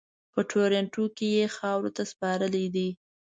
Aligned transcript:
په 0.33 0.39
ټورنټو 0.49 1.03
کې 1.17 1.27
یې 1.35 1.45
خاورو 1.57 1.91
ته 1.95 2.03
سپارلی 2.11 2.65
دی. 2.75 2.89